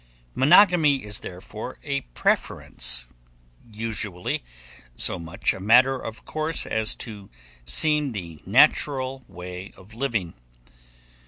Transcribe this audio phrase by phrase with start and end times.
[0.33, 3.05] Monogamy is therefore a preference,
[3.71, 4.43] usually
[4.97, 7.29] so much a matter of course as to
[7.65, 10.33] seem the natural way of living.